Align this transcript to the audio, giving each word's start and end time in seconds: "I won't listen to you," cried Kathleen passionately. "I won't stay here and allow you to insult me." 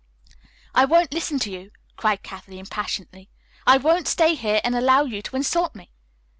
"I 0.73 0.85
won't 0.85 1.13
listen 1.13 1.37
to 1.37 1.51
you," 1.51 1.69
cried 1.95 2.23
Kathleen 2.23 2.65
passionately. 2.65 3.29
"I 3.67 3.77
won't 3.77 4.07
stay 4.07 4.33
here 4.33 4.59
and 4.63 4.73
allow 4.75 5.03
you 5.03 5.21
to 5.21 5.35
insult 5.35 5.75
me." 5.75 5.91